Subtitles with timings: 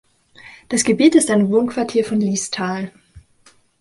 [0.69, 2.91] Das Gebiet ist ein Wohnquartier von Liestal.